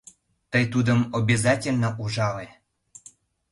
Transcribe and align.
Тый 0.51 0.63
тудым 0.73 0.99
обязательно 1.19 1.89
ужале. 2.01 2.47